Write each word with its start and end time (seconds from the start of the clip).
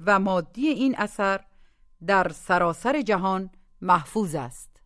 و 0.00 0.18
مادی 0.18 0.66
این 0.66 0.94
اثر 0.98 1.44
در 2.06 2.28
سراسر 2.28 3.02
جهان 3.02 3.50
محفوظ 3.80 4.34
است 4.34 4.82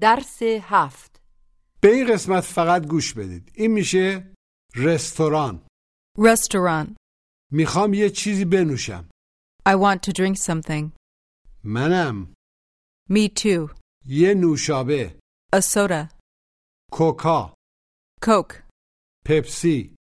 درس 0.00 0.42
هفت 0.42 1.22
به 1.80 1.88
این 1.88 2.12
قسمت 2.12 2.40
فقط 2.40 2.86
گوش 2.86 3.14
بدید 3.14 3.52
این 3.54 3.70
میشه 3.72 4.32
رستوران 4.76 5.66
Restaurant. 6.18 6.96
می‌خوام 7.52 7.94
یه 7.94 8.10
چیزی 8.10 8.44
بنوشم 8.44 9.08
I 9.68 9.72
want 9.72 9.98
to 10.08 10.12
drink 10.12 10.36
something. 10.36 10.92
منم 11.64 12.34
Me 13.10 13.28
too. 13.40 13.74
یه 14.06 14.34
نوشابه 14.34 15.18
A 15.56 15.60
soda. 15.60 16.14
کوکا 16.92 17.54
Coke. 18.24 18.54
پپسی 19.26 19.94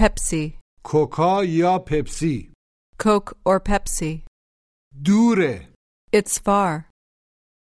Pepsi. 0.00 0.58
کوکا 0.84 1.44
یا 1.44 1.78
پپسی 1.78 2.52
Coke 2.97 3.31
or 3.45 3.59
Pepsi. 3.59 4.25
دوره 5.03 5.73
It's 6.15 6.37
far. 6.37 6.89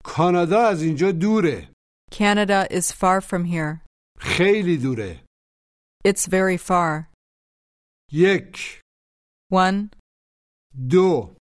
کانادا 0.05 0.61
از 0.69 0.83
اینجا 0.83 1.13
دوره 1.13 1.73
Canada 2.13 2.67
is 2.71 2.93
far 2.93 3.21
from 3.21 3.45
here. 3.45 3.85
خیلی 4.21 4.77
دوره 4.77 5.25
It's 6.09 6.27
very 6.29 6.59
far. 6.59 7.13
یک 8.13 8.81
One, 9.53 9.91
دو 10.91 11.37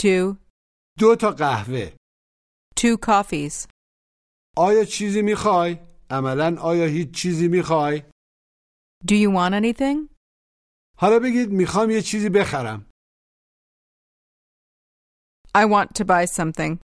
two, 0.00 0.36
دو 0.98 1.16
تا 1.20 1.30
قهوه 1.30 1.96
two 2.80 2.96
coffees. 3.06 3.66
آیا 4.56 4.84
چیزی 4.84 5.22
میخوای؟ 5.22 5.78
عملا 6.10 6.56
آیا 6.62 6.86
هیچ 6.86 7.10
چیزی 7.14 7.48
میخوای؟ 7.48 8.02
Do 9.04 9.14
you 9.14 9.30
want 9.30 9.54
anything? 9.54 10.08
حالا 10.98 11.18
بگید 11.18 11.48
میخوام 11.50 11.90
یه 11.90 12.02
چیزی 12.02 12.28
بخرم 12.28 12.86
I 15.54 15.64
want 15.64 15.94
to 15.98 16.04
buy 16.04 16.24
something. 16.26 16.78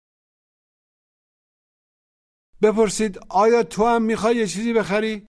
بپرسید 2.63 3.19
آیا 3.31 3.63
تو 3.63 3.85
هم 3.87 4.03
میخوای 4.07 4.37
یه 4.37 4.47
چیزی 4.47 4.73
بخری؟ 4.73 5.27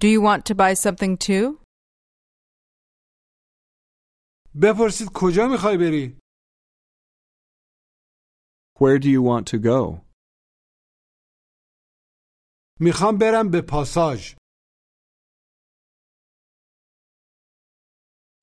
Do 0.00 0.06
you 0.08 0.20
want 0.20 0.42
to 0.46 0.54
buy 0.54 0.74
something 0.74 1.16
too? 1.18 1.64
بپرسید 4.62 5.08
کجا 5.14 5.46
میخوای 5.52 5.76
بری؟ 5.78 6.18
Where 8.80 8.98
do 8.98 9.08
you 9.08 9.22
want 9.22 9.44
to 9.50 9.58
go? 9.58 10.04
میخوام 12.80 13.18
برم 13.20 13.50
به 13.50 13.60
پاساژ 13.68 14.34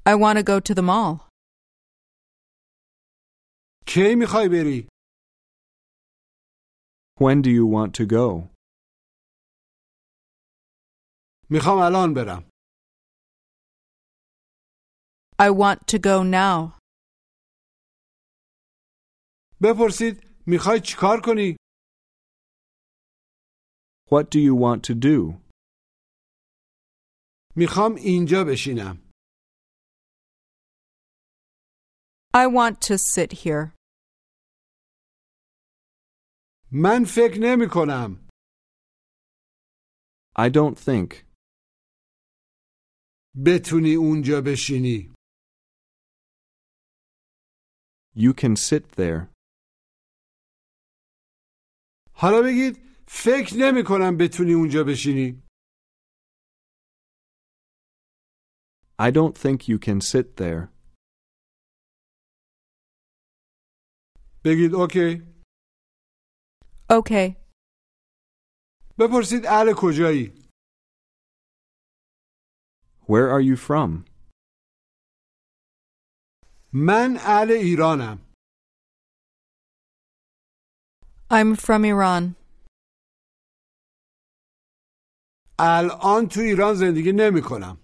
I 0.06 0.16
want 0.16 0.38
to 0.38 0.44
go 0.44 0.60
to 0.60 0.74
the 0.74 0.82
mall. 0.82 1.25
کی 3.88 4.16
میخوای 4.20 4.50
بری؟ 4.50 4.88
When 7.20 7.42
do 7.42 7.50
you 7.50 7.66
want 7.76 7.92
to 8.00 8.06
go? 8.06 8.50
میخوام 11.50 11.78
الان 11.80 12.14
برم 12.14 12.52
I 15.42 15.50
want 15.50 15.80
to 15.88 15.98
go 16.00 16.24
now. 16.24 16.80
بپرسید 19.62 20.16
میخوای 20.48 20.80
چیکار 20.86 21.18
کنی؟ 21.26 21.56
What 24.12 24.26
do 24.32 24.40
you 24.40 24.56
want 24.56 24.82
to 24.90 24.94
do? 24.96 25.42
میخوام 27.56 27.96
اینجا 27.96 28.44
بشینم 28.52 29.12
I 32.34 32.48
want 32.48 32.80
to 32.82 32.98
sit 32.98 33.32
here. 33.44 33.74
من 36.73 37.05
فکر 37.05 37.39
نمی 37.41 37.67
کنم 37.73 38.27
I 40.39 40.49
don't 40.51 40.77
think. 40.79 41.27
بتونی 43.47 43.95
اونجا 43.95 44.41
بشینی 44.47 45.15
You 48.17 48.33
can 48.35 48.57
sit 48.57 48.85
there. 48.97 49.29
حالا 52.15 52.43
بگید 52.45 52.77
فکر 53.09 53.53
نمی 53.57 53.83
کنم 53.89 54.17
بتونی 54.21 54.53
اونجا 54.53 54.85
بشینی 54.89 55.43
I 58.99 59.11
don't 59.11 59.37
think 59.43 59.69
you 59.69 59.79
can 59.79 60.01
sit 60.01 60.37
there. 60.37 60.69
بگید 64.45 64.75
اوکی 64.75 64.99
Okay. 65.17 65.36
بپرسید 69.00 69.46
اهل 69.46 69.74
کجایی 69.78 70.42
Where 73.08 73.30
are 73.36 73.42
you 73.42 73.56
from? 73.58 74.06
من 76.74 77.18
اهل 77.18 77.52
ایرانم 77.52 78.18
I'm 81.32 81.56
from 81.56 81.86
Iran. 81.86 82.36
الان 85.60 86.28
تو 86.28 86.40
ایران 86.40 86.76
زندگی 86.76 87.12
نمی 87.16 87.42
کنم 87.46 87.78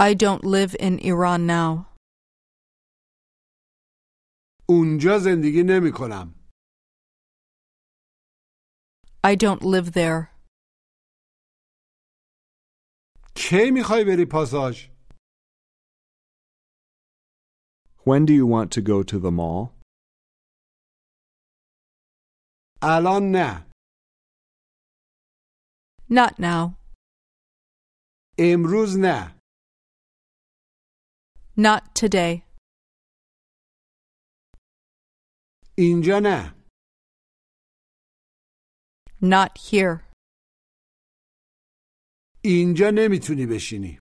I 0.00 0.12
don't 0.14 0.44
live 0.44 0.74
in 0.80 0.98
Iran 0.98 1.46
now. 1.46 1.87
اونجا 4.68 5.18
زندگی 5.18 5.62
نمی 5.66 5.92
کنم 5.98 6.34
I 9.26 9.34
don't 9.36 9.62
live 9.62 9.90
there. 9.92 10.34
کی 13.36 13.70
میخوای 13.74 14.04
بری 14.04 14.26
پاساژ 14.32 14.88
When 18.06 18.24
do 18.26 18.32
you 18.40 18.46
want 18.46 18.70
to 18.76 18.80
go 18.82 19.02
to 19.02 19.18
the 19.18 19.30
mall? 19.30 19.80
الان 22.82 23.30
نه 23.34 23.70
Not 26.10 26.38
now. 26.38 26.76
امروز 28.38 28.96
نه 28.98 29.40
Not 31.56 31.82
today. 31.94 32.42
اینجا 35.78 36.20
نه 36.22 36.64
Not 39.22 39.58
here. 39.58 40.12
اینجا 42.44 42.86
نمیتونی 42.94 43.46
بشینی 43.54 43.98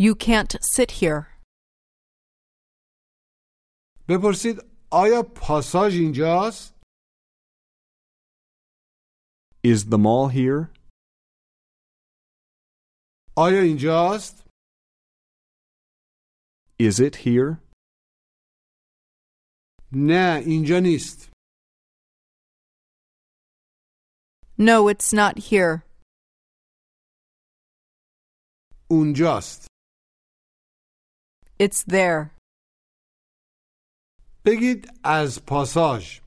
You 0.00 0.14
can't 0.14 0.52
sit 0.76 0.90
here. 1.02 1.40
بپرسید 4.08 4.56
آیا 4.92 5.22
پاساژ 5.36 5.92
اینجاست؟ 5.94 6.74
Is 9.64 9.84
the 9.90 9.98
mall 9.98 10.28
here? 10.32 10.74
آیا 13.36 13.62
اینجاست؟ 13.62 14.46
Is 16.80 17.00
it 17.00 17.16
here? 17.16 17.63
نه 19.94 20.42
اینجا 20.46 20.78
نیست 20.82 21.30
No, 24.58 24.88
it's 24.92 25.12
not 25.12 25.38
here. 25.38 25.82
اونجاست 28.90 29.66
It's 31.62 31.84
there. 31.88 32.36
بگید 34.44 34.88
از 35.04 35.44
پاساژ 35.46 36.20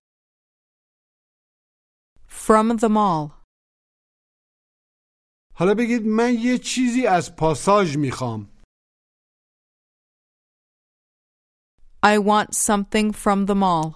From 2.30 2.78
the 2.80 2.90
mall. 2.90 3.44
حالا 5.56 5.74
بگید 5.78 6.02
من 6.06 6.34
یه 6.40 6.58
چیزی 6.58 7.08
از 7.08 7.36
پاساژ 7.36 7.98
میخوام 7.98 8.57
I 12.06 12.18
want 12.18 12.54
something 12.54 13.14
from 13.14 13.46
the 13.46 13.56
mall. 13.56 13.96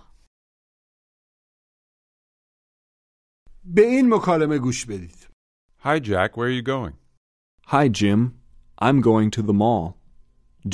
به 3.63 3.81
این 3.81 4.13
مکالمه 4.13 4.57
گوش 4.59 4.85
بدید 4.85 5.27
Hi, 5.83 5.99
Jack. 5.99 6.37
Where 6.37 6.47
are 6.47 6.57
you 6.59 6.61
going? 6.61 6.93
Hi, 7.67 7.87
Jim. 7.89 8.39
I'm 8.79 9.01
going 9.01 9.29
to 9.31 9.41
the 9.41 9.53
mall. 9.53 9.97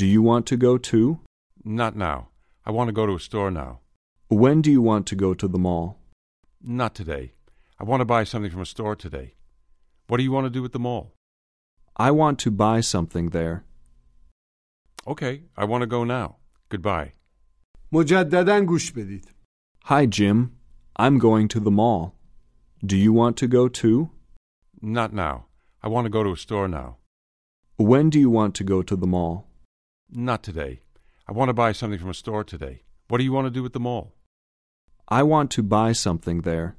Do 0.00 0.06
you 0.06 0.22
want 0.22 0.46
to 0.46 0.56
go 0.56 0.78
too? 0.78 1.20
Not 1.64 1.94
now. 1.96 2.28
I 2.66 2.70
want 2.70 2.88
to 2.88 2.92
go 3.00 3.06
to 3.06 3.14
a 3.14 3.26
store 3.28 3.50
now. 3.50 3.80
When 4.28 4.62
do 4.62 4.70
you 4.70 4.82
want 4.90 5.04
to 5.08 5.16
go 5.16 5.34
to 5.34 5.48
the 5.48 5.58
mall? 5.58 5.98
Not 6.62 6.94
today. 6.94 7.32
I 7.80 7.84
want 7.84 8.00
to 8.00 8.04
buy 8.14 8.22
something 8.24 8.50
from 8.50 8.62
a 8.62 8.72
store 8.74 8.96
today. 8.96 9.34
What 10.06 10.18
do 10.18 10.24
you 10.24 10.32
want 10.32 10.46
to 10.46 10.56
do 10.58 10.64
at 10.64 10.72
the 10.72 10.84
mall? 10.88 11.04
I 11.96 12.10
want 12.10 12.38
to 12.44 12.50
buy 12.50 12.80
something 12.80 13.26
there. 13.30 13.64
Okay, 15.12 15.34
I 15.56 15.64
want 15.64 15.82
to 15.82 15.86
go 15.96 16.02
now. 16.04 16.36
Goodbye. 16.68 17.12
مجددا 17.92 18.60
گوش 18.60 18.92
بدید 18.92 19.34
Hi, 19.84 20.06
Jim. 20.06 20.38
I'm 21.04 21.18
going 21.18 21.46
to 21.48 21.60
the 21.60 21.70
mall. 21.80 22.14
Do 22.90 22.96
you 22.96 23.12
want 23.12 23.36
to 23.42 23.46
go 23.46 23.68
too? 23.68 23.98
Not 24.98 25.12
now. 25.12 25.36
I 25.84 25.88
want 25.88 26.04
to 26.06 26.14
go 26.16 26.22
to 26.24 26.32
a 26.32 26.42
store 26.46 26.68
now. 26.68 26.96
When 27.76 28.08
do 28.14 28.18
you 28.24 28.30
want 28.30 28.54
to 28.54 28.64
go 28.64 28.78
to 28.82 28.96
the 28.96 29.06
mall? 29.06 29.34
Not 30.28 30.42
today. 30.42 30.74
I 31.28 31.32
want 31.32 31.48
to 31.50 31.54
buy 31.62 31.72
something 31.72 31.98
from 31.98 32.10
a 32.10 32.20
store 32.22 32.44
today. 32.44 32.76
What 33.08 33.18
do 33.18 33.24
you 33.24 33.32
want 33.36 33.46
to 33.48 33.56
do 33.58 33.64
at 33.66 33.74
the 33.74 33.80
mall? 33.88 34.04
I 35.08 35.22
want 35.22 35.50
to 35.56 35.62
buy 35.62 35.92
something 35.92 36.38
there. 36.42 36.76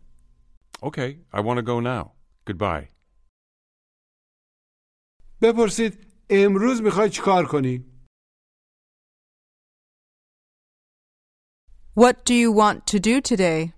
Okay, 0.82 1.20
I 1.32 1.40
want 1.42 1.58
to 1.58 1.64
go 1.72 1.80
now. 1.80 2.04
Goodbye. 2.46 2.88
بپرسید 5.42 6.08
امروز 6.30 6.82
میخوای 6.82 7.10
چیکار 7.10 7.46
کنی 7.46 7.84
What 12.00 12.26
do 12.26 12.34
you 12.34 12.52
want 12.52 12.86
to 12.88 13.00
do 13.00 13.22
today? 13.22 13.74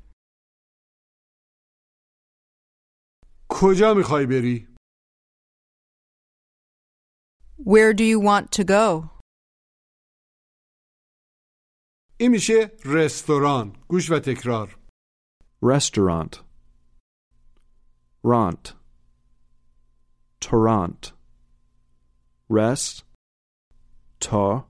کجا 3.49 3.93
میخوای 3.93 4.25
بری 4.25 4.67
Where 7.59 7.93
do 7.93 8.03
you 8.03 8.19
want 8.19 8.51
to 8.51 8.63
go? 8.63 9.09
این 12.19 12.31
میشه 12.31 12.71
رستوران 12.85 13.75
گوش 13.87 14.11
و 14.11 14.19
تکرار 14.19 14.77
Restaurant. 15.61 16.33
Ront. 18.23 18.73
Torrent. 20.39 21.13
Rest. 22.47 23.03
Ta. 24.19 24.65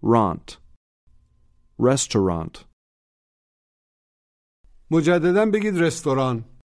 Ront. 0.00 0.58
Restaurant. 1.78 2.64
مجددا 4.90 5.46
بگید 5.54 5.74
رستوران 5.76 6.58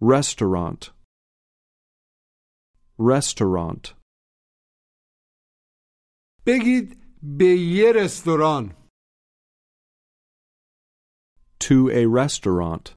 Restaurant. 0.00 0.90
Restaurant. 2.98 4.02
بگید 6.46 7.02
به 7.22 7.44
یه 7.44 7.92
رستوران 7.92 8.82
To 11.64 11.88
a 11.90 12.06
restaurant. 12.06 12.94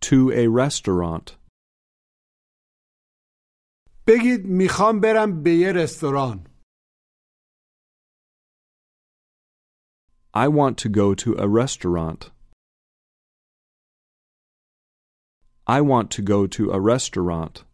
To 0.00 0.30
a 0.30 0.44
restaurant. 0.48 1.42
بگید 4.06 4.46
میخوام 4.46 5.00
برم 5.00 5.42
به 5.42 5.50
یه 5.54 5.72
رستوران 5.72 6.46
I 10.36 10.48
want 10.48 10.78
to 10.78 10.88
go 10.88 11.14
to 11.14 11.30
a 11.38 11.46
restaurant. 11.48 12.30
I 15.66 15.80
want 15.80 16.10
to 16.16 16.22
go 16.22 16.46
to 16.46 16.70
a 16.70 16.80
restaurant. 16.80 17.64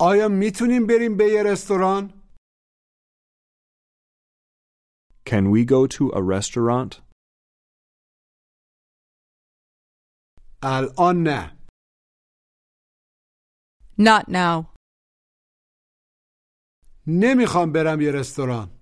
آیا 0.00 0.28
میتونیم 0.28 0.86
بریم 0.88 1.16
به 1.16 1.24
یه 1.24 1.42
رستوران 1.52 2.20
Can 5.26 5.50
we 5.50 5.64
go 5.64 5.86
to 5.86 6.10
a 6.14 6.22
restaurant? 6.22 7.00
الان 10.62 11.22
نه 11.26 11.54
Not 13.98 14.28
now. 14.28 14.74
نمیخوام 17.06 17.72
برم 17.72 18.00
یه 18.00 18.10
رستوران 18.14 18.77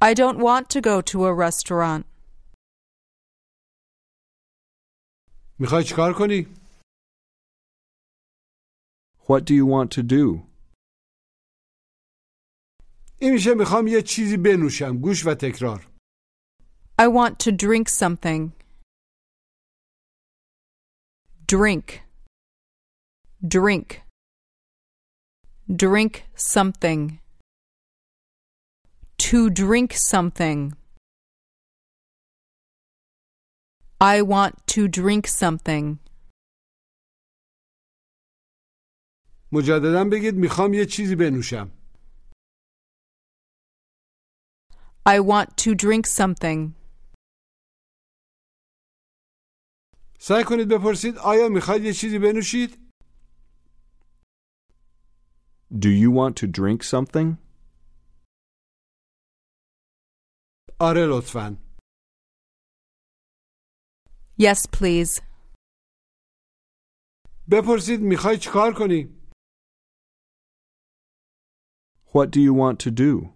I 0.00 0.14
don't 0.14 0.38
want 0.38 0.68
to 0.70 0.80
go 0.80 1.00
to 1.00 1.24
a 1.26 1.32
restaurant. 1.34 2.06
میخوای 5.58 5.84
چیکار 5.84 6.12
کنی 6.18 6.46
What 9.28 9.40
do 9.44 9.54
you 9.54 9.66
want 9.66 9.90
to 9.98 10.02
do? 10.02 10.46
این 13.18 13.32
میشه 13.32 13.54
میخوام 13.54 13.86
یه 13.86 14.02
چیزی 14.02 14.36
بنوشم 14.36 14.98
گوش 14.98 15.26
و 15.26 15.34
تکرار 15.34 15.88
I 16.98 17.08
want 17.08 17.38
to 17.44 17.50
drink 17.52 17.88
something. 17.88 18.52
Drink. 21.52 21.86
Drink. 23.54 23.88
Drink 25.68 26.12
something. 26.34 27.02
To 29.20 29.50
drink 29.50 29.92
something. 30.12 30.74
I 34.00 34.22
want 34.22 34.54
to 34.74 34.88
drink 34.88 35.26
something. 35.26 35.98
مجددا 39.52 40.04
بگید 40.12 40.34
میخوام 40.34 40.74
یه 40.74 40.86
چیزی 40.86 41.16
بنوشم 41.16 41.70
I 45.08 45.20
want 45.20 45.48
to 45.56 45.74
drink 45.74 46.04
something. 46.06 46.72
سعی 50.18 50.44
کنید 50.44 50.68
بپرسید 50.68 51.18
آیا 51.18 51.48
میخواید 51.48 51.84
یه 51.84 51.92
چیزی 51.92 52.18
بنوشید 52.18 52.78
Do 55.72 55.88
you 55.88 56.10
want 56.10 56.34
to 56.36 56.46
drink 56.46 56.82
something? 56.82 57.36
آره 60.81 61.05
لطفا 61.09 61.57
Yes, 64.39 64.59
please. 64.77 65.21
بپرسید 67.51 67.99
می‌خوای 68.01 68.37
چیکار 68.37 68.73
کنی 68.77 69.21
What 72.07 72.27
do 72.35 72.39
you 72.39 72.53
want 72.53 72.77
to 72.85 72.91
do? 72.91 73.33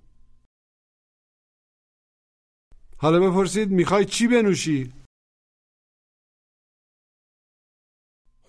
حالا 2.97 3.19
بپرسید 3.19 3.69
می‌خوای 3.71 4.05
چی 4.05 4.27
بنوشی 4.27 4.93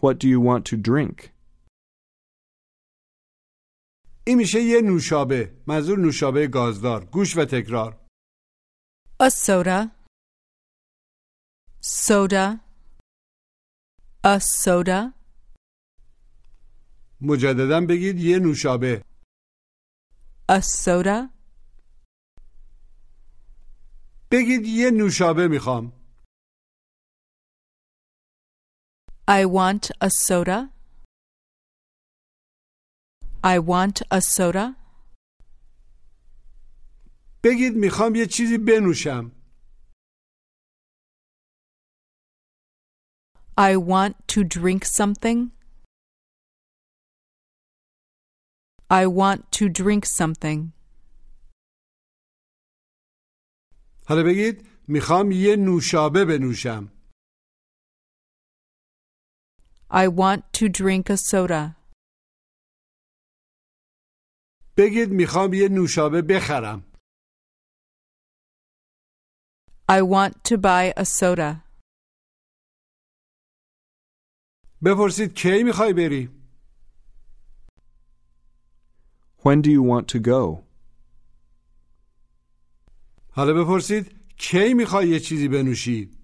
What 0.02 0.14
do 0.22 0.26
you 0.26 0.40
want 0.40 0.62
to 0.70 0.76
drink? 0.88 1.30
این 4.26 4.38
میشه 4.38 4.58
یه 4.62 4.80
نوشابه 4.84 5.62
منظور 5.66 5.98
نوشابه 5.98 6.46
گازدار 6.46 7.04
گوش 7.04 7.36
و 7.36 7.44
تکرار 7.44 8.05
A 9.19 9.29
soda. 9.29 9.79
Soda. 11.81 12.59
A 14.23 14.39
soda. 14.39 15.13
مجددا 17.21 17.81
بگید 17.89 18.19
یه 18.19 18.39
نوشابه 18.39 19.03
A 20.51 20.61
soda? 20.61 21.29
بگید 24.31 24.65
یه 24.65 24.91
نوشابه 24.91 25.47
میخوام 25.47 25.93
I 29.27 29.45
want 29.45 29.91
a 30.01 30.09
soda. 30.27 30.59
I 33.43 33.59
want 33.59 34.01
a 34.11 34.19
soda. 34.21 34.75
بگید 37.45 37.75
میخوام 37.75 38.15
یه 38.15 38.25
چیزی 38.25 38.57
بنوشم 38.57 39.31
I 43.57 43.75
want 43.75 44.15
to 44.33 44.43
drink 44.43 44.85
something. 44.85 45.51
I 48.89 49.05
want 49.05 49.51
to 49.57 49.69
drink 49.69 50.05
something. 50.05 50.73
حالا 54.07 54.23
بگید 54.23 54.67
میخوام 54.87 55.31
یه 55.31 55.55
نوشابه 55.55 56.25
بنوشم 56.25 56.91
I 59.91 60.07
want 60.07 60.41
to 60.57 60.69
drink 60.69 61.09
a 61.09 61.17
soda. 61.17 61.75
بگید 64.77 65.09
میخوام 65.09 65.53
یه 65.53 65.69
نوشابه 65.69 66.21
بخرم 66.21 66.83
I 69.89 70.01
want 70.01 70.43
to 70.45 70.57
buy 70.57 70.93
a 70.97 71.05
soda. 71.05 71.63
بپرسید 74.83 75.33
کی 75.35 75.63
میخوای 75.63 75.93
بری 75.93 76.29
When 79.43 79.61
do 79.61 79.69
you 79.71 79.83
want 79.83 80.07
to 80.07 80.19
go? 80.19 80.63
حالا 83.31 83.53
بپرسید 83.63 84.35
کی 84.37 84.73
میخوای 84.73 85.09
یه 85.09 85.19
چیزی 85.19 85.47
بنوشی 85.47 86.17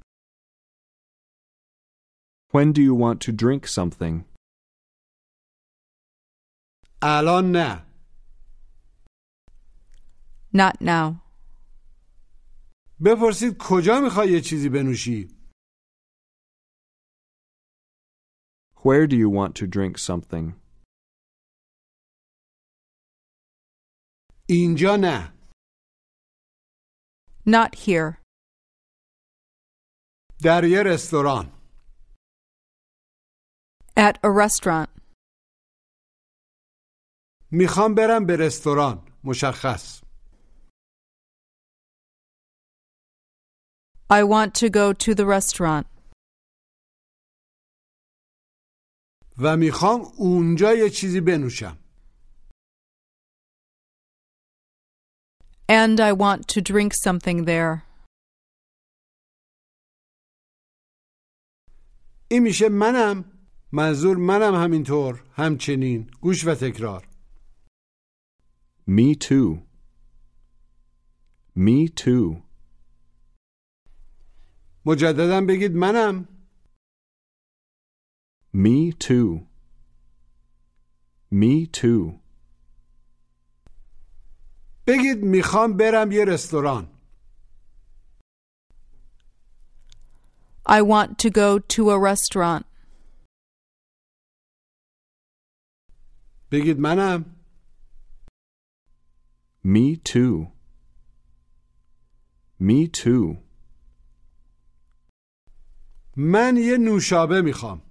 When 2.54 2.72
do 2.74 2.82
you 2.82 2.96
want 2.96 3.22
to 3.22 3.32
drink 3.32 3.68
something? 3.68 4.26
الان 7.02 7.52
نه 7.52 7.84
Not 10.54 10.82
now. 10.82 11.22
بپرسید 13.05 13.57
کجا 13.61 14.01
می‌خوای 14.05 14.33
یه 14.33 14.41
چیزی 14.41 14.69
بنوشی 14.69 15.29
Where 18.77 19.07
do 19.07 19.17
you 19.17 19.31
want 19.31 19.53
to 19.61 19.67
drink 19.67 19.99
something? 19.99 20.63
اینجا 24.49 24.97
نه 25.01 25.33
Not 27.47 27.75
here. 27.77 28.23
در 30.43 30.65
یه 30.65 30.83
رستوران 30.83 31.53
At 33.97 34.17
a 34.25 34.31
restaurant. 34.31 34.89
می‌خوام 37.51 37.95
برم 37.95 38.27
به 38.27 38.37
رستوران 38.37 39.09
مشخص 39.25 40.02
I 44.12 44.24
want 44.24 44.54
to 44.56 44.70
go 44.70 44.94
to 44.94 45.14
the 45.16 45.26
restaurant. 45.26 45.88
و 49.38 49.58
میخوام 49.58 50.02
اونجا 50.18 50.74
یه 50.74 50.90
چیزی 50.90 51.22
بنوشم 51.22 51.78
And 55.70 56.00
I 56.00 56.14
want 56.14 56.48
to 56.48 56.62
drink 56.62 56.94
something 56.94 57.46
there. 57.46 57.84
این 62.32 62.44
میشه 62.44 62.70
منم 62.70 63.26
منظور 63.72 64.18
منم 64.18 64.56
همینطور 64.56 65.24
همچنین 65.34 66.12
گوش 66.22 66.48
و 66.48 66.56
تکرار 66.56 67.08
Me 68.88 69.16
too. 69.16 69.60
Me 71.56 71.88
too. 71.90 72.42
مجددا 74.87 75.41
بگید 75.49 75.73
منم 75.73 76.29
Me 78.55 78.93
too. 78.93 79.47
Me 81.33 81.67
too. 81.67 82.21
بگید 84.87 85.19
می‌خوام 85.23 85.77
برم 85.77 86.13
یه 86.13 86.25
رستوران 86.25 86.89
I 90.69 90.81
want 90.83 91.19
to 91.19 91.31
go 91.31 91.59
to 91.59 91.91
a 91.91 91.99
restaurant. 91.99 92.65
بگید 96.51 96.79
منم 96.79 97.37
Me 99.65 99.97
too. 99.97 100.47
Me 102.61 102.87
too. 102.89 103.42
من 106.17 106.57
یه 106.57 106.79
نوشابه 106.79 107.43
می‌خوام 107.45 107.83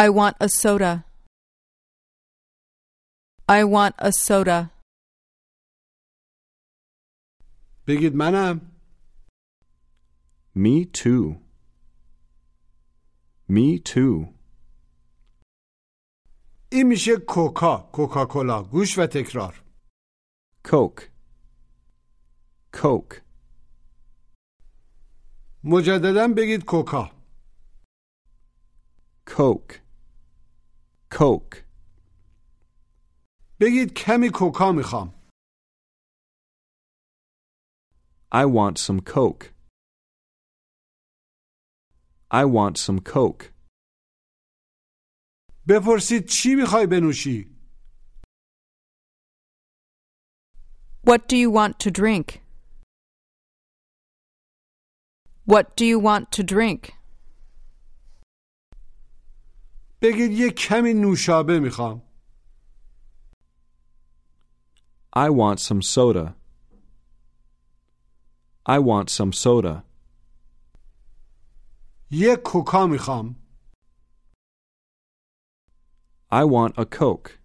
I 0.00 0.08
want 0.10 0.36
a 0.40 0.48
soda. 0.48 1.04
I 3.48 3.64
want 3.64 3.94
a 3.98 4.12
soda. 4.12 4.70
بگید 7.86 8.14
منم 8.14 8.60
Me 10.56 10.84
too. 10.84 11.36
Me 13.50 13.78
too. 13.78 14.34
این 16.72 16.86
میشه 16.86 17.16
کوکا 17.28 17.90
کوکاکولا 17.92 18.62
گوش 18.62 18.98
و 18.98 19.06
تکرار 19.06 19.64
Coke. 20.68 21.02
Coke. 22.72 23.27
مجددا 25.63 26.27
بگید 26.37 26.65
کوکا 26.65 27.11
Coke. 29.25 29.73
Coke. 31.09 31.57
بگید 33.59 33.93
کمی 33.97 34.29
کوکا 34.33 34.71
میخوام 34.71 35.13
I 38.35 38.45
want 38.45 38.77
some 38.79 38.99
Coke. 39.01 39.53
I 42.31 42.45
want 42.45 42.77
some 42.77 42.99
Coke. 42.99 43.53
بپرسید 45.67 46.25
چی 46.29 46.55
میخوای 46.55 46.87
بنوشی 46.87 47.53
What 51.05 51.27
do 51.27 51.35
you 51.37 51.51
want 51.51 51.79
to 51.79 51.91
drink? 51.91 52.41
What 55.47 55.75
do 55.75 55.85
you 55.85 55.99
want 55.99 56.31
to 56.31 56.43
drink? 56.43 56.93
بگید 60.01 60.31
یه 60.31 60.51
کمی 60.51 60.93
نوشابه 60.93 61.59
میخوام 61.59 62.01
I 65.15 65.29
want 65.29 65.59
some 65.59 65.81
soda. 65.81 66.35
I 68.65 68.79
want 68.79 69.09
some 69.09 69.31
soda. 69.31 69.83
یه 72.11 72.35
کوکا 72.35 72.87
میخوام 72.87 73.35
I 76.31 76.43
want 76.45 76.73
a 76.77 76.85
Coke. 76.85 77.39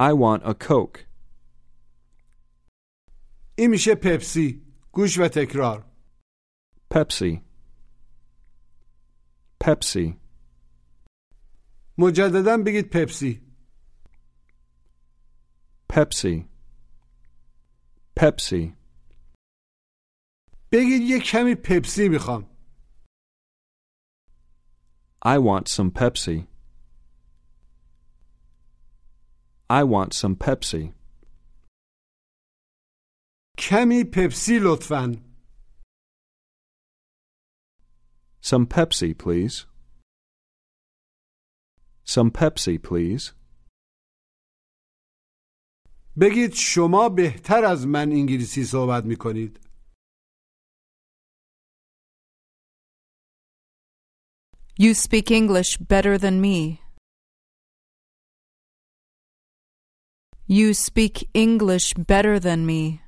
I 0.00 0.12
want 0.12 0.42
a 0.44 0.54
Coke. 0.54 0.98
این 3.58 3.70
میشه 3.70 3.94
پپسی 3.94 4.64
گوش 4.99 5.19
و 5.19 5.27
تکرار. 5.27 5.85
پپسی 6.91 7.41
پپسی 9.59 10.17
مجددا 11.97 12.57
بگید 12.57 12.89
پپسی 12.89 13.41
پپسی 15.89 16.49
پپسی 18.15 18.73
بگید 20.71 21.01
یک 21.01 21.23
کمی 21.23 21.55
پپسی 21.55 22.09
می‌خوام. 22.09 22.49
I 25.25 25.37
want 25.37 25.67
some 25.69 25.91
Pepsi. 25.91 26.47
I 29.69 29.83
want 29.83 30.13
some 30.13 30.35
Pepsi. 30.35 30.98
کمی 33.58 34.04
پپسی 34.04 34.58
لطفا 34.62 35.24
Some 38.40 38.66
Pepsi, 38.66 39.14
please. 39.16 39.64
Some 42.04 42.30
Pepsi, 42.30 42.78
please. 42.78 43.32
بگید 46.20 46.52
شما 46.54 47.08
بهتر 47.08 47.64
از 47.64 47.86
من 47.86 48.12
انگلیسی 48.12 48.64
صحبت 48.64 49.04
می 49.04 49.16
کنید. 49.16 49.60
You 54.78 54.92
speak 54.94 55.30
English 55.30 55.78
better 55.78 56.18
than 56.18 56.40
me. 56.40 56.80
You 60.46 60.74
speak 60.74 61.30
English 61.32 61.94
better 61.94 62.38
than 62.38 62.66
me. 62.66 63.00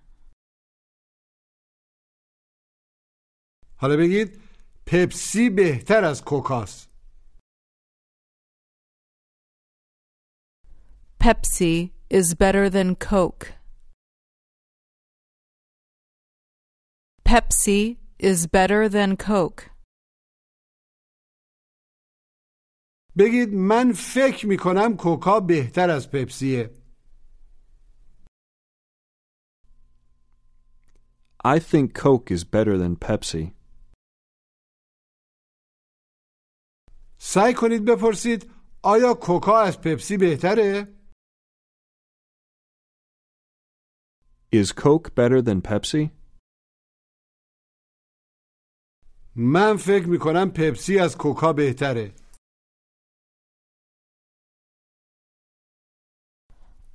حالا 3.82 3.98
بگید 3.98 4.40
پپسی 4.86 5.50
بهتر 5.50 6.04
از 6.04 6.24
کوکاس. 6.26 6.88
پپسی 11.20 11.92
is 12.14 12.36
better 12.36 12.70
than 12.70 12.96
کوک 13.10 13.40
پپسی 17.26 17.98
is 18.20 18.48
better 18.48 18.90
than 18.90 19.16
کوک 19.28 19.70
بگید 23.18 23.54
من 23.54 23.94
فکر 23.94 24.48
می 24.48 24.58
کنم 24.58 24.98
کوکا 24.98 25.40
بهتر 25.40 25.90
از 25.90 26.12
پپسیه. 26.12 26.70
I 31.44 31.60
think 31.60 31.94
Coke 31.96 32.30
is 32.32 32.44
better 32.44 32.78
than 32.78 32.96
Pepsi. 32.96 33.61
سعی 37.34 37.54
کنید 37.58 37.86
بپرسید 37.86 38.52
آیا 38.84 39.14
کوکا 39.22 39.62
از 39.62 39.82
پپسی 39.82 40.18
بهتره؟ 40.18 40.98
Is 44.54 44.68
Coke 44.74 45.08
better 45.16 45.42
than 45.42 45.62
Pepsi? 45.62 46.10
من 49.36 49.78
فکر 49.78 50.08
می 50.08 50.20
کنم 50.20 50.52
پپسی 50.56 51.00
از 51.00 51.18
کوکا 51.18 51.54
بهتره. 51.54 52.16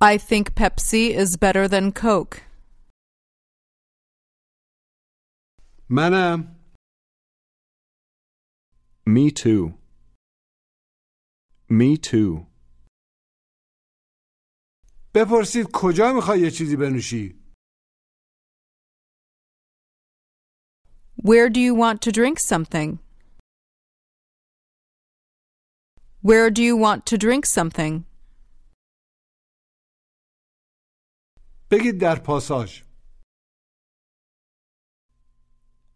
I 0.01 0.17
think 0.17 0.55
Pepsi 0.55 1.15
is 1.23 1.37
better 1.37 1.67
than 1.67 1.91
Coke. 1.91 2.41
منم 5.89 6.57
Me 9.07 9.31
too. 9.31 9.86
Me 11.68 11.96
too. 11.96 12.46
بپرسید 15.14 15.66
کجا 15.74 16.12
میخوای 16.12 16.40
یه 16.40 16.50
چیزی 16.50 16.76
بنوشی؟ 16.76 17.42
Where 21.16 21.48
do 21.48 21.60
you 21.60 21.74
want 21.74 22.00
to 22.02 22.10
drink 22.12 22.38
something? 22.40 22.98
Where 26.22 26.50
do 26.50 26.62
you 26.62 26.76
want 26.76 27.06
to 27.06 27.16
drink 27.18 27.44
something? 27.46 28.04
بگید 31.70 32.00
در 32.00 32.18
پاساژ. 32.26 32.82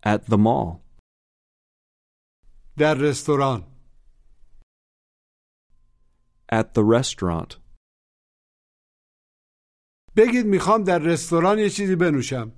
At 0.02 0.24
the 0.26 0.36
mall. 0.38 0.80
در 2.78 2.94
رستوران. 2.94 3.69
At 6.50 6.74
the 6.74 6.84
restaurant. 6.84 7.60
بگید 10.16 10.46
میخوام 10.46 10.84
در 10.84 10.98
رستوران 10.98 11.58
یه 11.58 11.70
چیزی 11.70 11.96
بنوشم. 11.96 12.52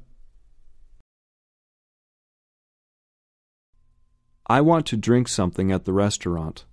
I 4.50 4.60
want 4.60 4.86
to 4.86 4.96
drink 4.96 5.28
something 5.28 5.70
at 5.72 5.84
the 5.84 5.92
restaurant. 5.92 6.64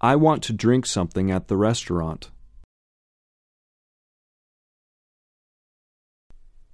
I 0.00 0.14
want 0.16 0.42
to 0.44 0.52
drink 0.52 0.86
something 0.86 1.30
at 1.30 1.48
the 1.48 1.56
restaurant. 1.56 2.30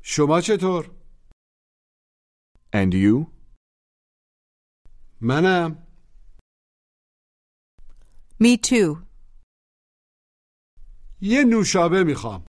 شما 0.02 0.40
چطور؟ 0.40 0.90
And 2.72 2.94
you? 2.94 3.32
منم 5.20 5.86
Me 8.40 8.56
too. 8.56 9.06
یه 11.20 11.44
نوشابه 11.44 12.04
میخوام. 12.06 12.44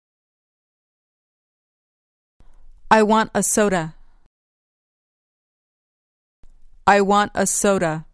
I 2.94 3.02
want 3.04 3.30
a 3.34 3.44
soda. 3.44 3.96
I 6.88 7.02
want 7.02 7.32
a 7.36 7.46
soda. 7.46 8.06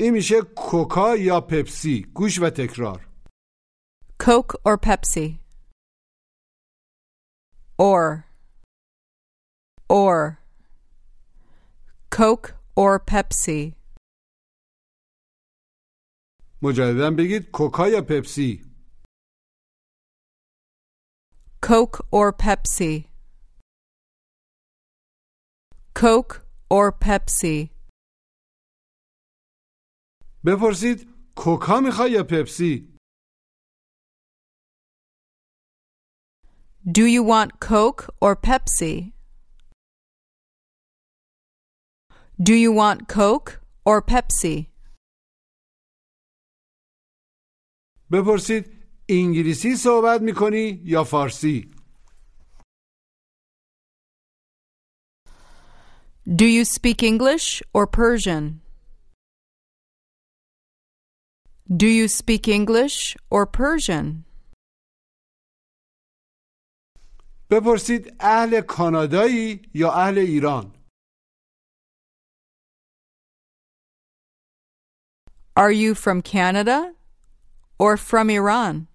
این 0.00 0.12
میشه 0.12 0.34
کوکا 0.56 1.16
یا 1.16 1.40
پپسی. 1.40 2.02
گوش 2.14 2.38
و 2.38 2.50
تکرار. 2.50 3.08
Coke 4.18 4.54
or 4.64 4.76
Pepsi? 4.78 5.38
Or. 7.78 8.24
Or. 9.88 10.38
Coke 12.10 12.54
or 12.76 12.98
Pepsi? 12.98 13.74
مجددا 16.62 17.10
بگید 17.18 17.50
کوکا 17.50 17.88
یا 17.88 18.00
پپسی. 18.00 18.66
Coke 21.62 21.98
or 22.12 22.32
Pepsi? 22.32 22.94
Coke 25.94 26.34
or 26.70 26.92
Pepsi? 26.92 27.70
بپرسید 30.44 31.08
کوکا 31.36 31.80
میخوای 31.80 32.10
یا 32.10 32.22
پپسی؟ 32.30 32.96
Do 36.86 37.04
you 37.04 37.22
want 37.24 37.58
Coke 37.58 38.02
or 38.20 38.36
Pepsi? 38.36 39.12
Do 42.40 42.54
you 42.54 42.72
want 42.72 43.08
Coke 43.08 43.60
or 43.84 44.00
Pepsi? 44.02 44.68
بپرسید 48.11 48.65
انگلیسی 49.09 49.75
صحبت 49.75 50.21
می‌کنی 50.21 50.81
یا 50.83 51.03
فارسی؟ 51.03 51.71
Do 56.25 56.45
you 56.45 56.65
speak 56.65 57.03
English 57.03 57.61
or 57.73 57.87
Persian? 57.87 58.61
Do 61.81 61.87
you 61.87 62.07
speak 62.07 62.47
English 62.47 63.17
or 63.29 63.45
Persian? 63.45 64.25
بپرسید 67.51 68.15
اهل 68.19 68.61
کانادایی 68.61 69.61
یا 69.73 69.91
اهل 69.91 70.17
ایران؟ 70.17 70.73
Are 75.55 75.71
you 75.71 75.95
from 75.95 76.21
Canada 76.21 77.00
or 77.80 77.96
from 77.96 78.30
Iran? 78.30 78.86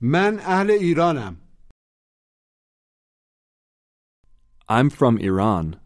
من 0.00 0.38
اهل 0.38 0.70
ایرانم. 0.70 1.36
I'm 4.68 4.90
from 4.90 5.18
Iran. 5.18 5.76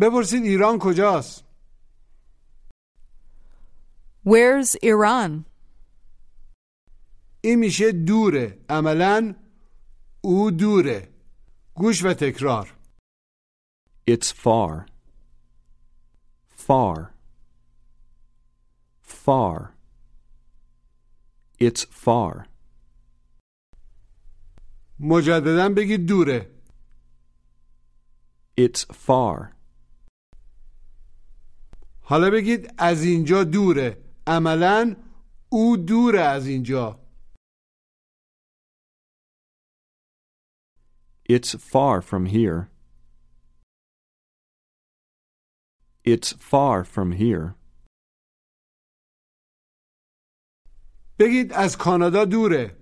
بپرسید 0.00 0.42
ایران 0.42 0.78
کجاست؟ 0.80 1.44
Where's 4.26 4.76
Iran? 4.82 5.44
این 7.40 7.58
میشه 7.58 7.92
دوره. 7.92 8.58
عملا 8.68 9.34
او 10.20 10.50
دوره. 10.50 11.08
گوش 11.74 12.04
و 12.04 12.14
تکرار. 12.14 12.74
It's 14.10 14.30
far. 14.30 14.86
Far. 16.70 17.14
Far. 19.02 19.74
It's 21.60 21.84
far. 21.84 22.48
مجددا 25.00 25.68
بگید 25.68 26.06
دوره. 26.06 26.50
It's 28.60 28.84
far. 28.92 29.56
حالا 32.00 32.30
بگید 32.30 32.74
از 32.78 33.02
اینجا 33.02 33.44
دوره. 33.44 34.04
عملا 34.26 34.96
او 35.48 35.76
دوره 35.76 36.20
از 36.20 36.46
اینجا. 36.46 37.00
It's 41.28 41.54
far 41.56 42.00
from 42.00 42.26
here. 42.26 42.70
It's 46.04 46.32
far 46.32 46.84
from 46.84 47.12
here. 47.12 47.54
بگید 51.18 51.52
از 51.52 51.76
کانادا 51.78 52.24
دوره 52.24 52.76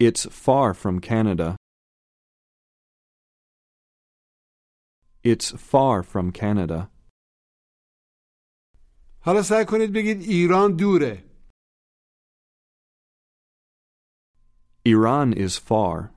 It's 0.00 0.26
far 0.26 0.74
from 0.74 1.00
Canada. 1.00 1.56
It's 5.24 5.50
far 5.50 6.02
from 6.02 6.32
Canada. 6.32 6.88
حالا 9.20 9.42
سعی 9.42 9.64
کنید 9.68 9.92
بگید 9.92 10.20
ایران 10.20 10.76
دوره 10.76 11.24
Iran 14.86 15.32
is 15.32 15.58
far. 15.58 16.10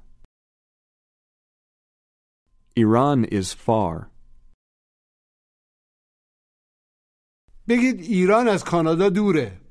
Iran 2.76 3.26
is 3.26 3.54
far. 3.54 4.12
بگید 7.68 8.00
ایران 8.00 8.48
از 8.48 8.64
کانادا 8.64 9.10
دوره 9.10 9.62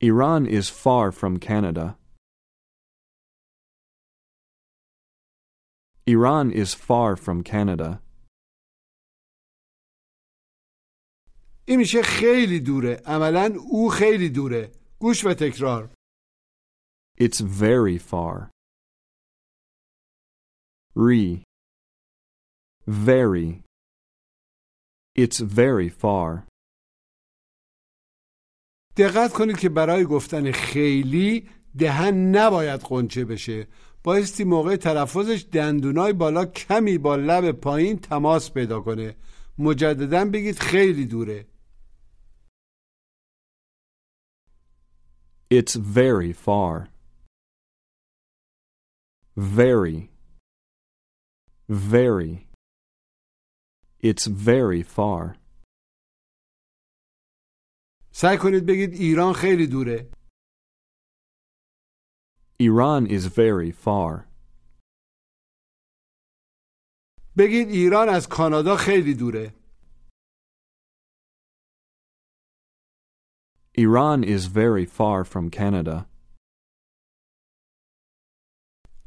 Iran 0.00 0.46
is 0.46 0.68
far 0.68 1.10
from 1.10 1.38
Canada. 1.38 1.96
Iran 6.06 6.50
is 6.52 6.74
far 6.74 7.16
from 7.16 7.42
Canada. 7.42 8.02
این 11.68 11.78
میشه 11.78 12.02
خیلی 12.02 12.60
دوره 12.60 13.02
عملا 13.06 13.54
او 13.70 13.90
خیلی 13.90 14.28
دوره 14.28 14.72
گوش 14.98 15.24
و 15.24 15.34
تکرار 15.34 15.94
It's 17.18 17.40
very 17.40 17.98
far. 17.98 18.50
Re. 20.95 21.43
Very. 22.87 23.63
It's 25.15 25.39
very 25.39 25.89
far. 25.89 26.47
دقت 28.97 29.33
کنید 29.33 29.57
که 29.57 29.69
برای 29.69 30.03
گفتن 30.05 30.51
خیلی 30.51 31.49
دهن 31.77 32.35
نباید 32.35 32.79
قنچه 32.79 33.25
بشه 33.25 33.67
بایستی 34.03 34.43
موقع 34.43 34.75
تلفظش 34.75 35.45
دندونای 35.51 36.13
بالا 36.13 36.45
کمی 36.45 36.97
با 36.97 37.15
لب 37.15 37.51
پایین 37.51 37.99
تماس 37.99 38.51
پیدا 38.51 38.81
کنه 38.81 39.15
مجددا 39.57 40.25
بگید 40.25 40.59
خیلی 40.59 41.05
دوره 41.05 41.45
It's 45.51 45.75
very 45.75 46.31
far. 46.31 46.87
Very. 49.35 50.10
Very. 51.68 52.46
It's 54.00 54.26
very 54.26 54.82
far. 54.82 55.36
سعی 58.12 58.36
کنید 58.38 58.66
بگید 58.66 58.92
ایران 58.92 59.32
خیلی 59.32 59.66
دوره 59.66 60.10
Iran 62.62 63.06
is 63.06 63.26
very 63.26 63.72
far. 63.72 64.24
بگید 67.38 67.68
ایران 67.68 68.08
از 68.08 68.28
کانادا 68.28 68.76
خیلی 68.76 69.14
دوره 69.14 69.54
Iran 73.78 74.24
is 74.24 74.46
very 74.46 74.86
far 74.86 75.24
from 75.24 75.50
Canada. 75.50 76.06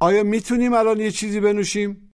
آیا 0.02 0.24
میتونیم 0.24 0.74
الان 0.74 1.00
یه 1.00 1.12
چیزی 1.12 1.39
بنوشیم؟ 1.39 2.12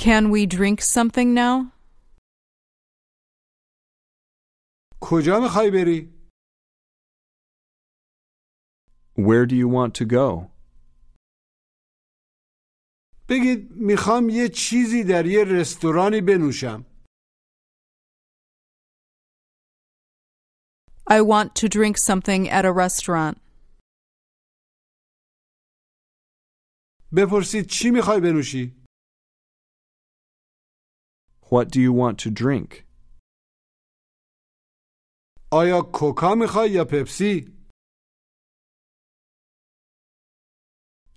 Can 0.00 0.30
we 0.30 0.46
drink 0.46 0.80
something 0.80 1.34
now? 1.34 1.72
کجا 5.00 5.40
میخوای 5.40 5.70
بری؟ 5.70 6.12
Where 9.16 9.46
do 9.46 9.54
you 9.56 9.68
want 9.68 9.94
to 9.94 10.04
go? 10.04 10.50
بگید 13.28 13.70
میخوام 13.70 14.28
یه 14.28 14.48
چیزی 14.48 15.04
در 15.04 15.26
یه 15.26 15.44
رستورانی 15.44 16.20
بنوشم 16.20 16.84
I 21.08 21.20
want 21.20 21.54
to 21.54 21.68
drink 21.68 21.96
something 21.98 22.48
at 22.48 22.64
a 22.64 22.72
restaurant. 22.72 23.38
بپرسید 27.16 27.66
چی 27.66 27.90
میخوای 27.90 28.20
بنوشی؟ 28.20 28.79
What 31.50 31.70
do 31.70 31.80
you 31.80 31.92
want 31.92 32.18
to 32.24 32.30
drink? 32.30 32.84
آیا 35.52 35.82
کوکا 35.92 36.34
میخوای 36.34 36.70
یا 36.70 36.84
پپسی؟ 36.84 37.56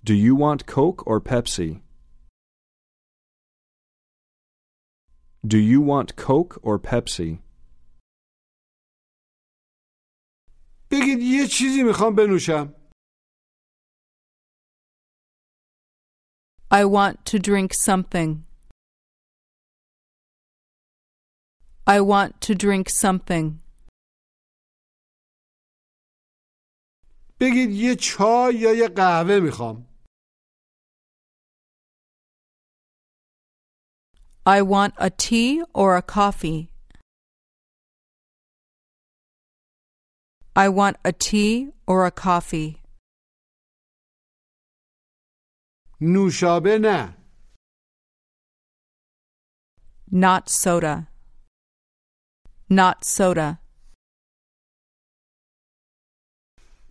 Do 0.04 0.14
you 0.14 0.34
want 0.34 0.66
Coke 0.66 1.06
or 1.06 1.20
Pepsi? 1.20 1.82
Do 5.46 5.58
you 5.58 5.80
want 5.82 6.16
Coke 6.16 6.58
or 6.62 6.78
Pepsi? 6.78 7.38
بگید 10.90 11.18
یه 11.22 11.46
چیزی 11.46 11.82
میخوام 11.82 12.14
بنوشم 12.14 12.74
I 16.72 16.84
want 16.84 17.24
to 17.26 17.38
drink 17.38 17.74
something. 17.74 18.44
I 21.86 22.00
want 22.00 22.40
to 22.42 22.54
drink 22.54 22.88
something. 22.88 23.60
بگید 27.40 27.70
یه 27.70 27.96
چای 27.96 28.54
یا 28.54 28.74
یه 28.74 28.88
قهوه 28.88 29.40
میخوام 29.40 29.86
I 34.46 34.62
want 34.62 34.94
a 34.98 35.10
tea 35.10 35.62
or 35.74 35.96
a 35.96 36.02
coffee. 36.02 36.70
I 40.56 40.68
want 40.68 40.96
a 41.04 41.12
tea 41.12 41.70
or 41.86 42.06
a 42.06 42.10
coffee. 42.10 42.80
نوشابه 46.00 46.78
نه 46.82 47.16
Not 50.12 50.48
soda. 50.48 51.06
Not 52.70 53.04
soda. 53.04 53.58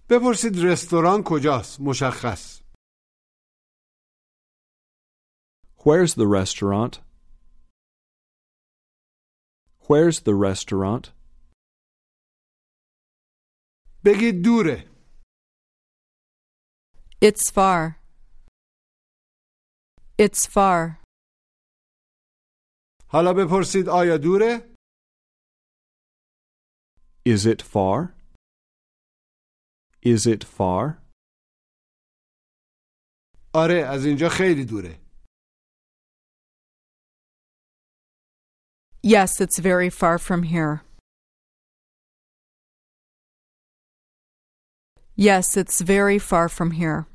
بپرسید 0.09 0.53
رستوران 0.65 1.23
کجاست 1.25 1.81
مشخص 1.81 2.59
Where's 5.85 6.13
the 6.15 6.27
restaurant? 6.27 6.99
Where's 9.87 10.19
the 10.19 10.35
restaurant? 10.35 11.11
بگید 14.05 14.43
دوره 14.43 14.89
It's 17.21 17.51
far. 17.51 17.99
It's 20.19 20.45
far. 20.45 20.99
حالا 23.07 23.33
بپرسید 23.33 23.89
آیا 23.89 24.17
دوره 24.17 24.72
Is 27.25 27.45
it 27.45 27.61
far? 27.61 28.15
Is 30.01 30.25
it 30.27 30.43
far? 30.43 30.97
آره 33.53 33.85
از 33.93 34.05
اینجا 34.05 34.29
خیلی 34.31 34.65
دوره 34.65 34.99
Yes, 39.01 39.39
it's 39.39 39.59
very 39.59 39.89
far 39.89 40.17
from 40.17 40.43
here. 40.43 40.83
Yes, 45.15 45.57
it's 45.57 45.81
very 45.81 46.19
far 46.19 46.49
from 46.49 46.71
here. 46.71 47.05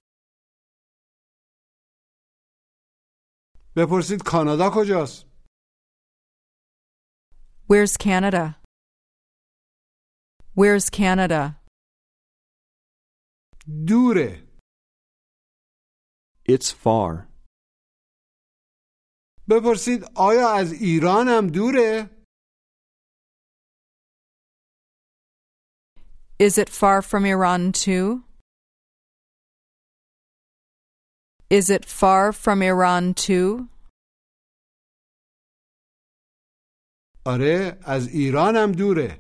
بپرسید 3.77 4.23
کانادا 4.27 4.71
کجاست 4.75 5.27
Where's 7.69 7.97
Canada? 7.97 8.58
Where's 10.59 10.89
Canada? 10.91 11.57
دوره 13.87 14.45
It's 16.49 16.71
far. 16.71 17.29
بپرسید 19.51 20.05
آیا 20.17 20.49
از 20.59 20.73
ایران 20.73 21.29
هم 21.29 21.47
دوره 21.47 22.11
Is 26.41 26.59
it 26.59 26.69
far 26.69 27.01
from 27.03 27.25
Iran 27.25 27.73
too? 27.73 28.25
Is 31.51 31.71
it 31.71 31.85
far 31.85 32.33
from 32.33 32.63
Iran 32.63 33.15
too? 33.15 33.69
آره 37.27 37.79
از 37.83 38.09
ایرانم 38.09 38.73
دوره 38.73 39.19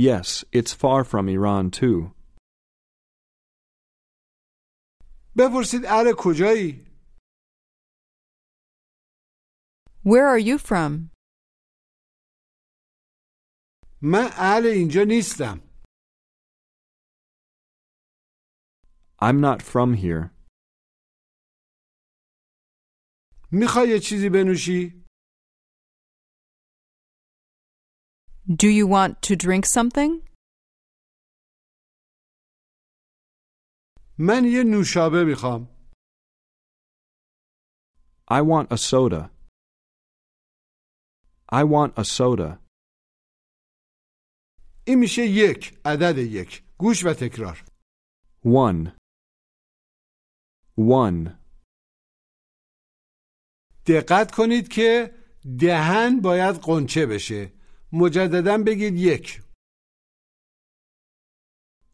Yes, 0.00 0.44
it's 0.52 0.72
far 0.74 1.04
from 1.04 1.28
Iran 1.28 1.70
too. 1.70 2.12
بپرسید 5.38 5.80
اره 5.86 6.12
کجایی 6.18 6.86
Where 10.04 10.26
are 10.28 10.38
you 10.38 10.58
from? 10.58 11.10
من 14.02 14.24
اهل 14.32 14.66
اینجا 14.66 15.00
نیستم 15.08 15.58
I'm 19.22 19.40
not 19.40 19.62
from 19.62 19.94
here. 19.94 20.30
میخوای 23.52 23.88
یه 23.88 24.00
چیزی 24.00 24.28
بنوشی 24.30 24.99
Do 28.48 28.68
you 28.68 28.86
want 28.86 29.22
to 29.22 29.36
drink 29.36 29.64
something? 29.66 30.22
من 34.18 34.44
یه 34.44 34.64
نوشابه 34.64 35.24
میخوام 35.24 35.68
I 38.30 38.40
want 38.42 38.72
a 38.72 38.76
soda. 38.76 39.30
I 41.52 41.64
want 41.64 41.92
a 41.96 42.04
soda. 42.04 42.58
این 44.86 44.98
میشه 44.98 45.22
یک 45.26 45.78
عدد 45.84 46.18
یک 46.18 46.62
گوش 46.78 47.04
و 47.04 47.12
تکرار 47.12 47.64
One. 48.44 48.92
One. 50.78 51.30
دقت 53.86 54.32
کنید 54.32 54.68
که 54.68 55.14
دهن 55.60 56.20
باید 56.20 56.54
قنچه 56.56 57.06
بشه 57.06 57.52
مجددا 57.93 58.57
بگید 58.67 58.93
یک 58.95 59.41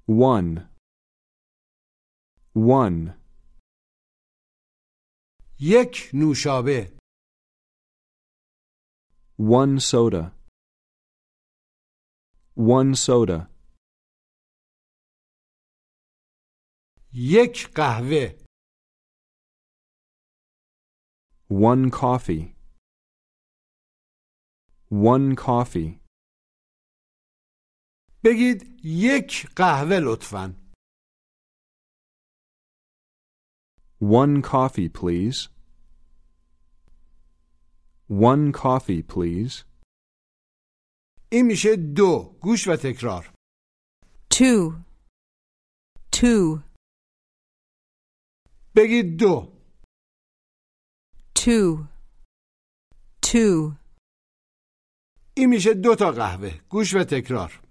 One. 0.09 0.67
One. 2.55 3.13
یک 5.59 6.09
نوشابه 6.13 6.97
One 9.39 9.79
soda. 9.79 10.31
One 12.55 12.95
soda. 12.95 13.47
یک 17.13 17.67
قهوه 17.75 18.47
One 21.49 21.91
coffee. 21.91 22.56
One 24.90 25.34
coffee. 25.36 26.00
بگید 28.24 28.80
یک 28.84 29.46
قهوه 29.56 29.98
لطفا 30.02 30.54
One 34.00 34.42
coffee, 34.42 34.88
please. 34.88 35.48
One 38.10 38.52
coffee, 38.52 39.02
please. 39.02 39.64
این 41.32 41.46
میشه 41.46 41.76
دو 41.96 42.36
گوش 42.40 42.68
و 42.68 42.76
تکرار 42.76 43.32
Two. 44.34 44.84
Two. 46.16 46.62
بگید 48.76 49.16
دو 49.18 49.52
Two. 51.34 51.88
Two. 53.22 53.76
این 55.37 55.49
میشه 55.49 55.73
دو 55.73 55.95
تا 55.95 56.11
قهوه 56.11 56.51
گوش 56.69 56.93
و 56.95 57.03
تکرار 57.03 57.61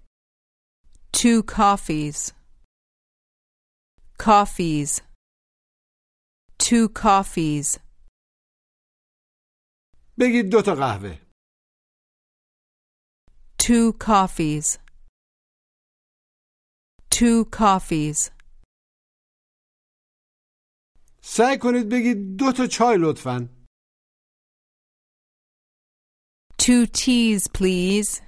Two 1.17 1.41
coffees. 1.57 2.19
Coffees. 4.19 4.91
Two 6.63 6.87
coffees. 7.03 7.79
بگید 10.19 10.49
دو 10.51 10.61
تا 10.61 10.75
قهوه 10.75 11.17
Two 13.63 13.93
coffees. 14.07 14.77
Two 17.15 17.45
coffees. 17.59 18.31
سعی 21.21 21.57
کنید 21.57 21.89
بگید 21.89 22.37
دو 22.37 22.51
تا 22.51 22.67
چای 22.67 22.97
لطفا 22.99 23.56
Two 26.66 26.86
teas, 26.86 27.48
please. 27.48 28.20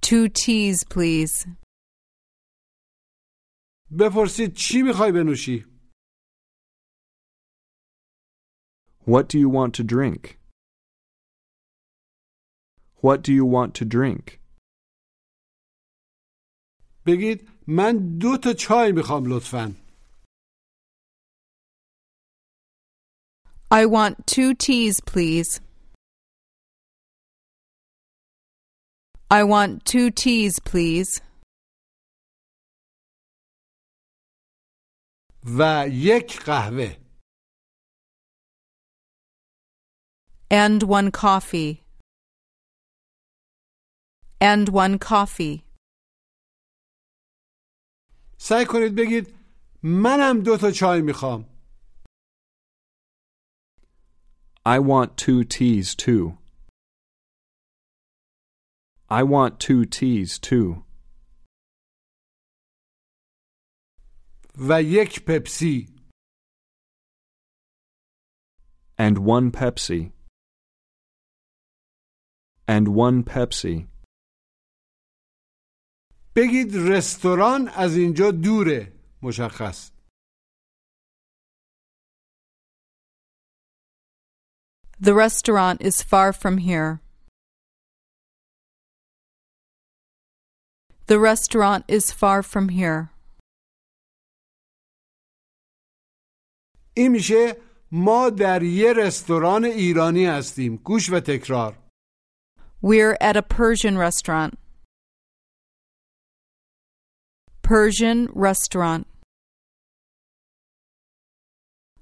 Two 0.00 0.28
teas, 0.28 0.84
please. 0.84 1.46
بپرسید 3.98 4.52
چی 4.54 4.82
میخوای 4.82 5.12
بنوشی 5.12 5.64
What 9.06 9.28
do 9.28 9.38
you 9.38 9.48
want 9.48 9.72
to 9.74 9.84
drink? 9.84 10.38
What 13.02 13.22
do 13.22 13.32
you 13.32 13.44
want 13.46 13.74
to 13.74 13.84
drink? 13.84 14.40
بگید 17.06 17.48
من 17.66 18.18
دو 18.18 18.36
تا 18.36 18.52
چای 18.52 18.92
میخوام 18.92 19.24
لطفا 19.26 19.79
I 23.70 23.86
want 23.86 24.26
two 24.26 24.54
teas, 24.54 25.00
please. 25.00 25.60
I 29.30 29.42
want 29.42 29.84
two 29.84 30.10
teas, 30.10 30.60
please. 30.60 31.20
و 35.58 35.86
یک 35.90 36.40
قهوه 36.40 36.96
And 40.50 40.82
one 40.84 41.10
coffee. 41.10 41.82
And 44.40 44.68
one 44.68 44.98
coffee. 44.98 45.62
سعی 48.38 48.64
کنید 48.68 48.94
بگید 48.94 49.34
منم 49.82 50.40
دو 50.42 50.56
تا 50.56 50.70
چای 50.70 51.02
میخوام 51.02 51.49
I 54.64 54.78
want 54.78 55.16
two 55.16 55.44
teas 55.44 55.94
too. 55.94 56.38
I 59.08 59.22
want 59.22 59.60
two 59.60 59.84
teas 59.84 60.38
too. 60.38 60.84
و 64.58 64.82
یک 64.82 65.24
پپسی 65.26 65.96
And 68.98 69.18
one 69.18 69.50
Pepsi. 69.50 70.12
And 72.66 72.88
one 72.88 73.22
Pepsi. 73.22 73.86
بگید 76.36 76.76
رستوران 76.76 77.68
از 77.68 77.96
اینجا 77.96 78.30
دوره 78.30 78.92
مشخص 79.22 79.89
The 85.00 85.14
restaurant 85.14 85.82
is 85.82 86.02
far 86.02 86.32
from 86.32 86.58
here. 86.58 87.00
The 91.06 91.18
restaurant 91.18 91.84
is 91.88 92.10
far 92.10 92.42
from 92.42 92.68
here. 92.70 93.10
این 96.96 97.12
میشه 97.12 97.56
ما 97.92 98.30
در 98.30 98.62
یه 98.62 98.92
رستوران 98.92 99.64
ایرانی 99.64 100.26
هستیم 100.26 100.76
گوش 100.76 101.10
و 101.10 101.20
تکرار 101.20 101.78
We're 102.82 103.16
at 103.20 103.36
a 103.36 103.42
Persian 103.42 103.98
restaurant. 103.98 104.58
Persian 107.62 108.28
restaurant. 108.32 109.06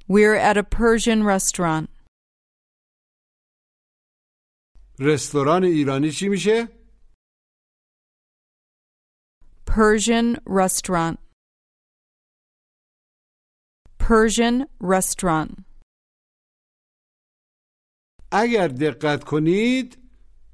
We're 0.08 0.34
at 0.34 0.56
a 0.56 0.64
Persian 0.64 1.24
restaurant. 1.24 1.88
رستوران 4.99 5.63
ایرانی 5.63 6.11
چی 6.11 6.29
میشه؟ 6.29 6.67
Persian 9.65 10.37
restaurant. 10.45 11.17
Persian 13.99 14.65
restaurant. 14.81 15.51
اگر 18.31 18.67
دقت 18.67 19.23
کنید 19.23 19.97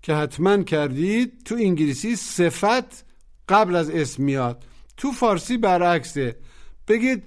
که 0.01 0.13
حتما 0.13 0.63
کردید 0.63 1.43
تو 1.43 1.55
انگلیسی 1.55 2.15
صفت 2.15 3.05
قبل 3.49 3.75
از 3.75 3.89
اسم 3.89 4.23
میاد 4.23 4.63
تو 4.97 5.11
فارسی 5.11 5.57
برعکسه 5.57 6.39
بگید 6.87 7.23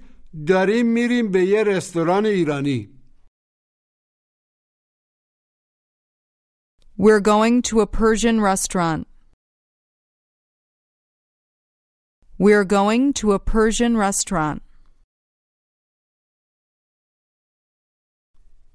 داریم 0.46 0.86
میریم 0.86 1.30
به 1.30 1.44
یه 1.44 1.64
رستوران 1.64 2.26
ایرانی 2.26 2.97
We're 6.97 7.19
going 7.19 7.63
to 7.63 7.81
a 7.81 7.87
Persian 7.87 8.39
restaurant. 8.39 9.07
We're 12.37 12.63
going 12.63 13.13
to 13.13 13.33
a 13.33 13.39
Persian 13.39 13.97
restaurant. 13.97 14.61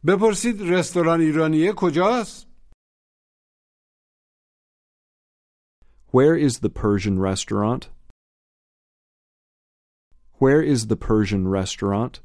بپرسید 0.04 0.62
رستوران 0.62 1.20
ایرانیه 1.20 1.72
کجاست؟ 1.76 2.46
Where 6.10 6.36
is 6.36 6.58
the 6.60 6.70
Persian 6.70 7.18
restaurant? 7.18 7.90
Where 10.40 10.62
is 10.62 10.86
the 10.86 10.96
Persian 10.96 11.48
restaurant? 11.48 12.20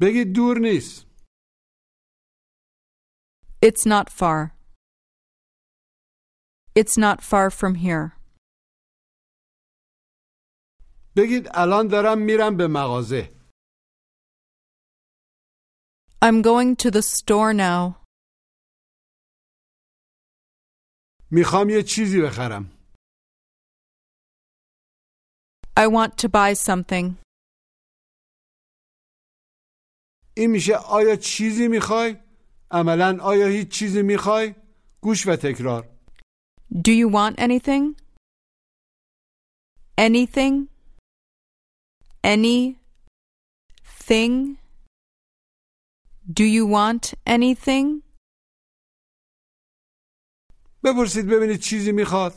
بگید 0.00 0.32
دور 0.34 0.58
نیست 0.58 1.07
It's 3.62 3.84
not 3.86 4.10
far. 4.10 4.54
It's 6.74 6.96
not 6.98 7.22
far 7.22 7.50
from 7.50 7.74
here. 7.76 8.12
بگید 11.16 11.48
الان 11.54 11.88
دارم 11.88 12.18
میرم 12.18 12.56
به 12.56 12.66
مغازه 12.66 13.28
I'm 16.22 16.42
going 16.42 16.76
to 16.76 16.90
the 16.90 17.02
store 17.02 17.52
now. 17.54 18.04
میخوام 21.30 21.70
یه 21.70 21.82
چیزی 21.82 22.22
بخرم 22.22 22.70
I 25.76 25.86
want 25.86 26.12
to 26.22 26.28
buy 26.28 26.54
something. 26.54 27.16
این 30.36 30.50
میشه 30.50 30.72
آیا 30.76 31.16
چیزی 31.16 31.68
میخوای؟ 31.68 32.16
عملا 32.70 33.18
آیا 33.22 33.46
هیچ 33.46 33.68
چیزی 33.68 34.02
میخوای؟ 34.02 34.54
گوش 35.00 35.26
و 35.26 35.36
تکرار 35.36 35.94
Do 36.72 36.92
you 36.92 37.08
want 37.08 37.38
anything? 37.38 37.84
Anything? 39.98 40.54
Any 42.24 42.78
thing? 44.08 44.58
Do 46.38 46.44
you 46.44 46.66
want 46.66 47.14
anything? 47.26 48.02
بپرسید 50.84 51.26
ببینید 51.26 51.60
چیزی 51.60 51.92
میخواد 51.92 52.32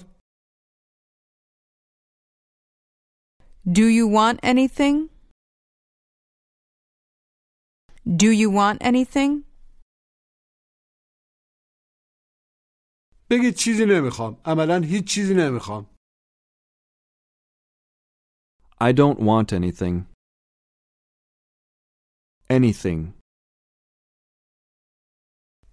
Do 3.68 3.88
you 3.98 4.08
want 4.08 4.40
anything? 4.44 5.10
Do 8.06 8.32
you 8.32 8.50
want 8.50 8.78
anything? 8.82 9.44
بگید 13.33 13.55
چیزی 13.55 13.85
نمی‌خوام 13.85 14.41
عملا 14.45 14.81
هیچ 14.81 15.05
چیزی 15.05 15.35
نمی‌خوام 15.35 15.87
I 18.81 18.93
don't 18.93 19.19
want 19.19 19.53
anything. 19.53 20.05
Anything. 22.51 23.13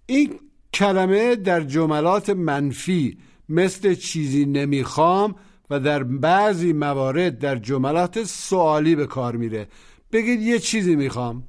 این 0.06 0.40
کلمه 0.74 1.36
در 1.36 1.60
جملات 1.60 2.30
منفی 2.30 3.18
مثل 3.48 3.94
چیزی 3.94 4.44
نمی‌خوام 4.44 5.34
و 5.70 5.80
در 5.80 6.04
بعضی 6.04 6.72
موارد 6.72 7.38
در 7.38 7.56
جملات 7.56 8.24
سوالی 8.24 8.96
به 8.96 9.06
کار 9.06 9.36
میره 9.36 9.68
بگید 10.12 10.40
یه 10.40 10.58
چیزی 10.58 10.96
می‌خوام 10.96 11.48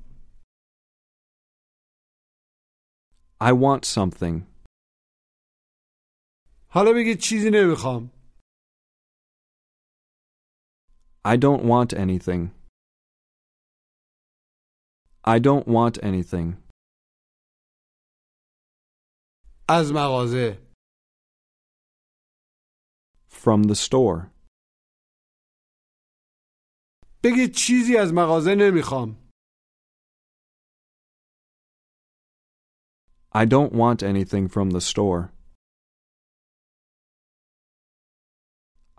I 3.44 3.52
want 3.54 3.86
something. 3.86 4.51
حالا 6.71 6.93
بگید 6.97 7.19
چیزی 7.19 7.51
نمیخوام 7.53 8.11
I 11.25 11.37
don't 11.37 11.65
want 11.65 11.93
anything. 11.93 12.43
I 15.25 15.39
don't 15.41 15.67
want 15.67 15.99
anything. 16.03 16.49
از 19.69 19.93
مغازه 19.93 20.59
From 23.29 23.63
the 23.65 23.75
store. 23.75 24.31
بگید 27.25 27.55
چیزی 27.55 27.97
از 27.97 28.13
مغازه 28.15 28.55
نمیخوام 28.59 29.27
I 33.35 33.45
don't 33.45 33.73
want 33.73 34.03
anything 34.03 34.49
from 34.49 34.71
the 34.71 34.81
store. 34.81 35.33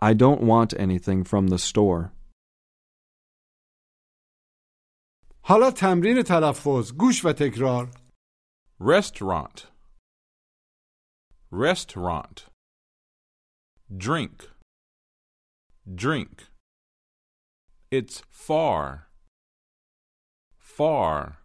I 0.02 0.14
don't 0.14 0.42
want 0.42 0.74
anything 0.78 1.24
from 1.24 1.48
the 1.48 1.58
store. 1.58 2.12
حالا 5.44 5.70
تمرین 5.70 6.22
تلفظ 6.22 6.92
گوش 6.92 7.24
و 7.24 7.32
تکرار 7.32 7.90
Restaurant. 8.80 9.66
Restaurant. 11.50 12.46
Drink. 13.96 14.50
Drink. 15.92 16.46
It's 17.90 18.22
far. 18.30 19.08
Far. 20.58 21.38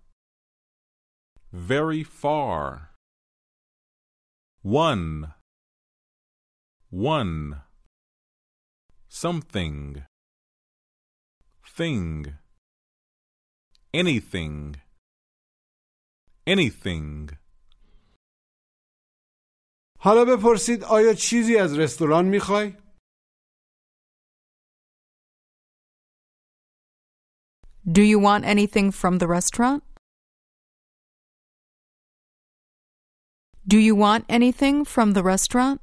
Very 1.51 2.03
far. 2.03 2.91
One. 4.61 5.33
One. 6.91 7.61
Something. 9.09 10.05
Thing. 11.77 12.33
Anything. 13.93 14.75
Anything. 16.47 17.37
حالا 19.99 20.25
بپرسید 20.25 20.83
آیا 20.83 21.13
چیزی 21.13 21.57
از 21.57 21.79
رستوران 21.79 22.25
میخوای؟ 22.25 22.73
Do 27.85 28.01
you 28.01 28.19
want 28.19 28.45
anything 28.45 28.91
from 28.91 29.17
the 29.19 29.27
restaurant? 29.27 29.83
Do 33.67 33.77
you 33.77 33.95
want 33.95 34.25
anything 34.29 34.85
from 34.85 35.13
the 35.13 35.23
restaurant? 35.23 35.81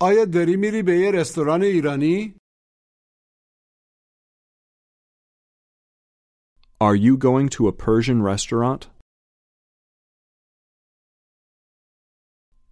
آیا 0.00 0.24
داری 0.24 0.56
میری 0.56 0.82
به 0.82 0.92
یه 0.92 1.10
رستوران 1.10 1.62
ایرانی؟ 1.62 2.36
Are 6.80 6.96
you 6.96 7.16
going 7.16 7.48
to 7.48 7.68
a 7.68 7.72
Persian 7.72 8.20
restaurant? 8.22 8.90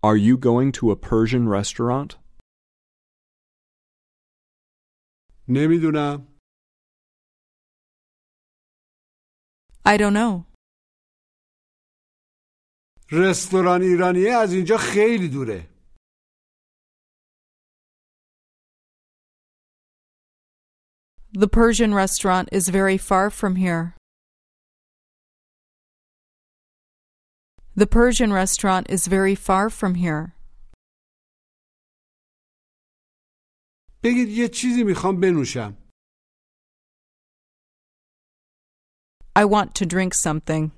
Are 0.03 0.19
you 0.19 0.37
going 0.37 0.73
to 0.73 0.91
a 0.91 0.97
Persian 0.97 1.49
restaurant? 1.49 2.19
نمی‌دونم 5.49 6.39
I 9.87 9.97
don't 9.97 10.15
know. 10.15 10.55
رستوران 13.13 13.83
ایرانی 13.83 14.27
از 14.27 14.53
اینجا 14.53 14.77
خیلی 14.77 15.29
دوره 15.29 15.74
The 21.34 21.48
Persian 21.48 21.94
restaurant 21.94 22.50
is 22.52 22.70
very 22.70 22.98
far 22.98 23.30
from 23.30 23.56
here. 23.56 23.96
The 27.76 27.88
Persian 27.88 28.34
restaurant 28.34 28.90
is 28.90 29.08
very 29.08 29.36
far 29.36 29.70
from 29.70 29.96
here. 29.96 30.34
بگید 34.04 34.30
یه 34.30 34.48
چیزی 34.48 34.84
میخوام 34.84 35.20
بنوشم 35.20 35.78
I 39.36 39.46
want 39.46 39.76
to 39.76 39.86
drink 39.86 40.14
something. 40.14 40.72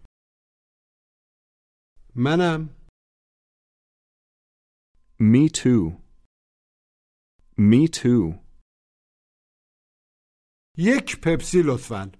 منم 2.15 2.69
Me 5.19 5.49
too. 5.49 5.97
Me 7.57 7.87
too. 7.87 8.39
یک 10.78 11.20
پپسی 11.22 11.62
لطفاً. 11.62 12.12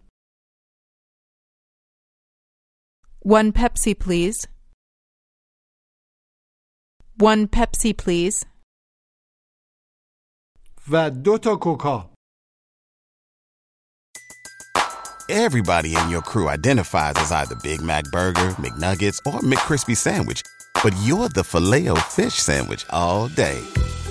One 3.21 3.53
Pepsi, 3.53 3.99
please. 3.99 4.47
One 7.19 7.49
Pepsi, 7.49 7.93
please. 7.93 8.47
و 10.91 11.11
دو 11.11 11.39
تا 11.39 11.57
کوکا. 11.57 12.11
Everybody 15.29 15.97
in 15.97 16.09
your 16.09 16.23
crew 16.23 16.49
identifies 16.49 17.17
as 17.17 17.33
either 17.33 17.57
Big 17.57 17.83
Mac 17.83 18.05
burger, 18.13 18.51
McNuggets, 18.63 19.19
or 19.27 19.41
McCrispy 19.41 19.97
sandwich, 19.97 20.41
but 20.85 20.95
you're 21.03 21.29
the 21.29 21.43
Filet-O-Fish 21.43 22.35
sandwich 22.35 22.87
all 22.91 23.27
day 23.29 23.61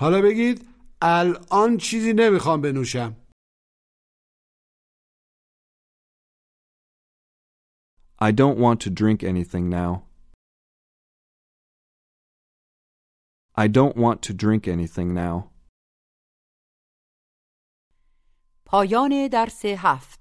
حالا 0.00 0.22
بگید 0.22 0.68
الان 1.02 1.76
چیزی 1.76 2.12
نمی‌خوام 2.12 2.60
بنوشم 2.60 3.16
I 8.20 8.30
don't 8.32 8.58
want 8.58 8.80
to 8.84 8.90
drink 8.90 9.22
anything 9.22 9.68
now. 9.80 9.92
I 13.64 13.66
don't 13.78 13.96
want 14.04 14.18
to 14.26 14.32
drink 14.44 14.62
anything 14.68 15.14
now. 15.14 15.50
پایان 18.66 19.28
درس 19.32 19.64
هفت 19.64 20.17